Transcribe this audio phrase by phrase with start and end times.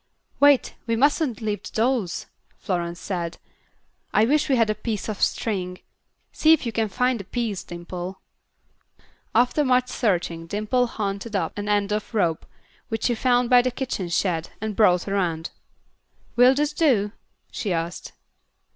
[0.39, 2.25] "Wait, we mustn't leave the dolls,"
[2.57, 3.37] Florence said.
[4.11, 5.77] "I wish we had a piece of string.
[6.31, 8.19] See if you can find a piece, Dimple."
[9.35, 12.47] After much searching Dimple hunted up an end of rope,
[12.89, 15.51] which she found by the kitchen shed, and brought around.
[16.35, 17.11] "Will this do?"
[17.51, 18.13] she asked.